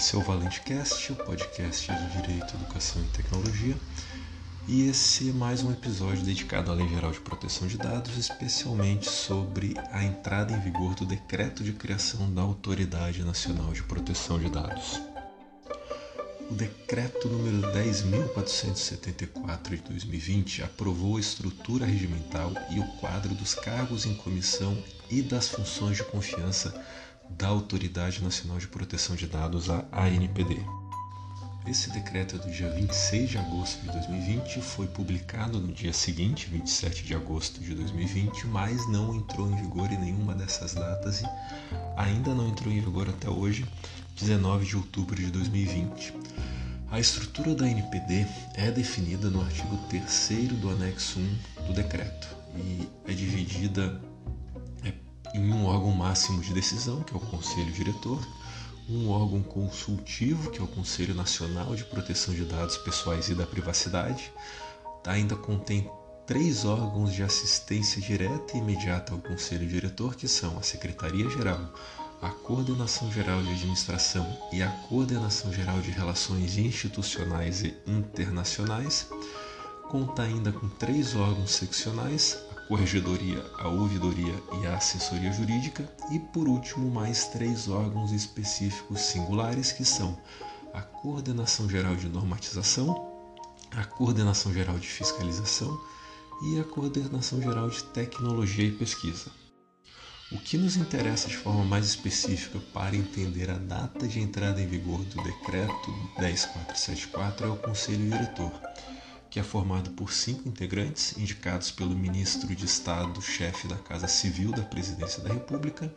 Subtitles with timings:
[0.00, 3.76] Esse é o Valente Cast, o podcast de Direito, Educação e Tecnologia.
[4.66, 9.10] E esse é mais um episódio dedicado à Lei Geral de Proteção de Dados, especialmente
[9.10, 14.48] sobre a entrada em vigor do Decreto de Criação da Autoridade Nacional de Proteção de
[14.48, 14.98] Dados.
[16.50, 24.06] O decreto número 10.474 de 2020 aprovou a estrutura regimental e o quadro dos cargos
[24.06, 26.74] em comissão e das funções de confiança
[27.30, 30.64] da Autoridade Nacional de Proteção de Dados, a ANPD.
[31.66, 36.48] Esse decreto é do dia 26 de agosto de 2020, foi publicado no dia seguinte,
[36.50, 41.26] 27 de agosto de 2020, mas não entrou em vigor em nenhuma dessas datas e
[41.96, 43.66] ainda não entrou em vigor até hoje,
[44.16, 46.14] 19 de outubro de 2020.
[46.90, 52.88] A estrutura da NPD é definida no artigo 3 do anexo 1 do decreto e
[53.06, 54.00] é dividida
[55.34, 58.20] em um órgão máximo de decisão, que é o Conselho Diretor,
[58.88, 63.46] um órgão consultivo, que é o Conselho Nacional de Proteção de Dados Pessoais e da
[63.46, 64.32] Privacidade,
[65.06, 65.88] ainda contém
[66.26, 71.72] três órgãos de assistência direta e imediata ao Conselho Diretor, que são a Secretaria-Geral,
[72.20, 79.08] a Coordenação Geral de Administração e a Coordenação Geral de Relações Institucionais e Internacionais,
[79.88, 82.38] conta ainda com três órgãos seccionais,
[82.70, 84.32] Corregedoria, a Ouvidoria
[84.62, 90.16] e a Assessoria Jurídica, e por último, mais três órgãos específicos singulares que são
[90.72, 93.10] a Coordenação Geral de Normatização,
[93.72, 95.76] a Coordenação Geral de Fiscalização
[96.44, 99.32] e a Coordenação Geral de Tecnologia e Pesquisa.
[100.30, 104.68] O que nos interessa de forma mais específica para entender a data de entrada em
[104.68, 108.52] vigor do Decreto 10474 é o Conselho Diretor,
[109.30, 114.50] que é formado por cinco integrantes indicados pelo Ministro de Estado, chefe da Casa Civil
[114.50, 115.92] da Presidência da República,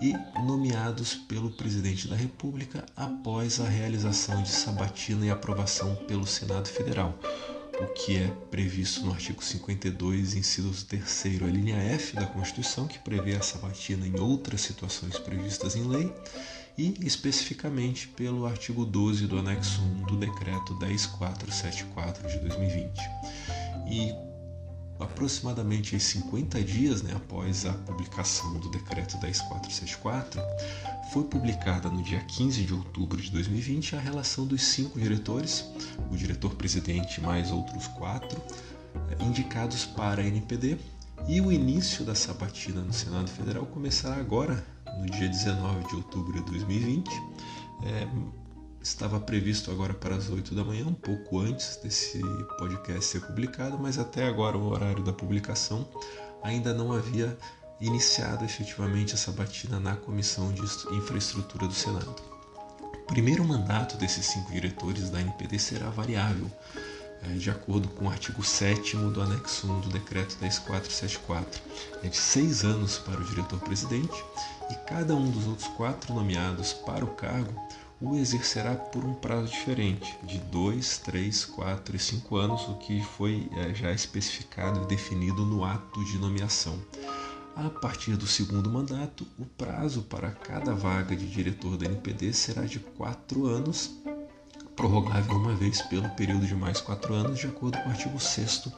[0.00, 6.68] e nomeados pelo Presidente da República após a realização de sabatina e aprovação pelo Senado
[6.68, 7.18] Federal,
[7.80, 12.98] o que é previsto no artigo 52, inciso 3 a linha F da Constituição, que
[12.98, 16.12] prevê a sabatina em outras situações previstas em lei,
[16.78, 23.00] e especificamente pelo artigo 12 do anexo 1 do decreto 10474 de 2020.
[23.90, 24.14] E
[25.00, 30.40] aproximadamente 50 dias né, após a publicação do decreto 10474,
[31.12, 35.64] foi publicada no dia 15 de outubro de 2020 a relação dos cinco diretores,
[36.10, 38.40] o diretor-presidente mais outros quatro,
[39.10, 40.76] eh, indicados para a NPD,
[41.26, 44.64] e o início da sabatina no Senado Federal começará agora,
[44.98, 47.10] no dia 19 de outubro de 2020.
[47.84, 48.08] É,
[48.82, 52.20] estava previsto agora para as 8 da manhã, um pouco antes desse
[52.58, 55.88] podcast ser publicado, mas até agora, o horário da publicação,
[56.42, 57.36] ainda não havia
[57.80, 60.62] iniciado efetivamente essa batida na Comissão de
[60.94, 62.16] Infraestrutura do Senado.
[62.94, 66.50] O primeiro mandato desses cinco diretores da NPD será variável,
[67.22, 71.60] eh, de acordo com o artigo 7 do anexo 1 do decreto 10474.
[72.02, 74.24] É de seis anos para o diretor-presidente
[74.70, 77.52] e cada um dos outros quatro nomeados para o cargo
[78.00, 83.02] o exercerá por um prazo diferente, de 2, 3, 4 e 5 anos, o que
[83.02, 86.78] foi é, já especificado e definido no ato de nomeação.
[87.56, 92.62] A partir do segundo mandato, o prazo para cada vaga de diretor da NPD será
[92.62, 93.90] de 4 anos,
[94.76, 98.70] prorrogável uma vez pelo período de mais 4 anos, de acordo com o artigo 6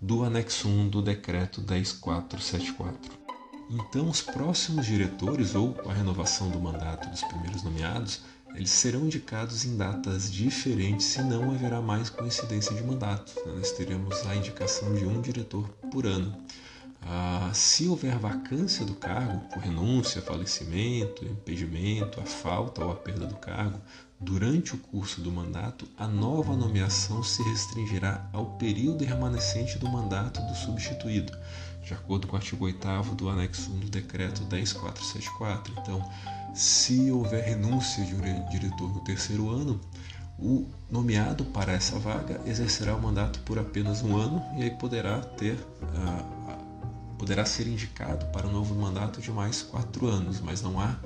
[0.00, 3.21] do anexo 1 do decreto 10474.
[3.70, 8.20] Então, os próximos diretores ou a renovação do mandato dos primeiros nomeados
[8.54, 13.34] eles serão indicados em datas diferentes e não haverá mais coincidência de mandato.
[13.46, 13.54] Né?
[13.56, 16.36] Nós teremos a indicação de um diretor por ano.
[17.52, 23.26] Ah, se houver vacância do cargo, por renúncia, falecimento, impedimento, a falta ou a perda
[23.26, 23.78] do cargo,
[24.18, 30.40] durante o curso do mandato, a nova nomeação se restringirá ao período remanescente do mandato
[30.40, 31.30] do substituído,
[31.84, 35.74] de acordo com o artigo 8 do anexo 1 do decreto 10474.
[35.76, 36.10] Então,
[36.54, 39.78] se houver renúncia de um diretor no terceiro ano,
[40.38, 45.20] o nomeado para essa vaga exercerá o mandato por apenas um ano e aí poderá
[45.20, 46.31] ter uh,
[47.22, 50.98] poderá ser indicado para um novo mandato de mais quatro anos, mas não há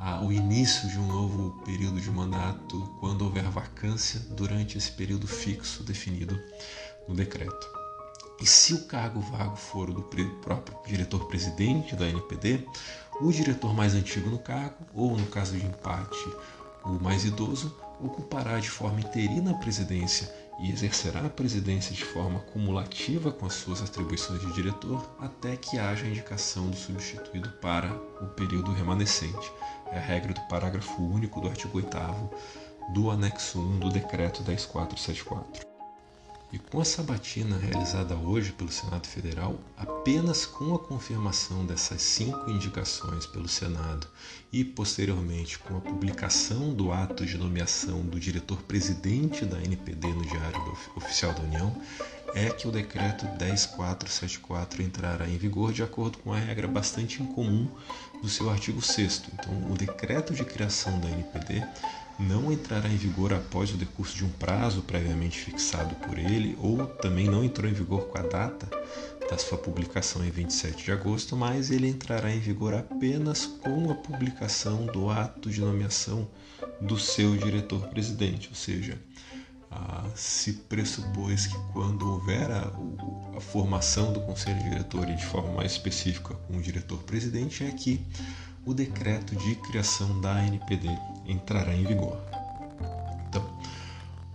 [0.00, 5.26] uh, o início de um novo período de mandato quando houver vacância durante esse período
[5.26, 6.40] fixo definido
[7.06, 7.68] no decreto.
[8.40, 10.02] E se o cargo vago for o do
[10.40, 12.66] próprio diretor-presidente da NPD,
[13.20, 16.24] o diretor mais antigo no cargo, ou no caso de empate,
[16.86, 20.26] o mais idoso, ocupará de forma interina a presidência
[20.60, 25.78] e exercerá a presidência de forma cumulativa com as suas atribuições de diretor até que
[25.78, 29.50] haja indicação do substituído para o período remanescente.
[29.90, 31.96] É a regra do parágrafo único do artigo 8
[32.92, 35.69] do anexo 1 do decreto 10474.
[36.52, 42.50] E com a sabatina realizada hoje pelo Senado Federal, apenas com a confirmação dessas cinco
[42.50, 44.08] indicações pelo Senado
[44.52, 50.76] e posteriormente com a publicação do ato de nomeação do diretor-presidente da NPD no Diário
[50.96, 51.80] Oficial da União,
[52.34, 57.68] é que o decreto 10474 entrará em vigor de acordo com a regra bastante incomum
[58.22, 61.62] do seu artigo 6 Então, o decreto de criação da NPD
[62.18, 66.86] não entrará em vigor após o decurso de um prazo previamente fixado por ele, ou
[66.86, 68.68] também não entrou em vigor com a data
[69.30, 73.94] da sua publicação em 27 de agosto, mas ele entrará em vigor apenas com a
[73.94, 76.28] publicação do ato de nomeação
[76.80, 78.98] do seu diretor-presidente, ou seja,
[79.70, 82.72] ah, se pressupôs que quando houver a,
[83.36, 88.04] a, formação do conselho diretor e de forma mais específica com o diretor-presidente, é que
[88.64, 90.88] o decreto de criação da NPD
[91.24, 92.20] entrará em vigor.
[93.28, 93.48] Então,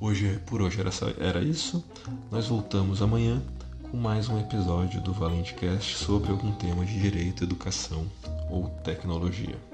[0.00, 0.90] hoje, por hoje era,
[1.20, 1.84] era isso.
[2.30, 3.42] Nós voltamos amanhã
[3.90, 8.06] com mais um episódio do Valente Cast sobre algum tema de direito, educação
[8.50, 9.67] ou tecnologia.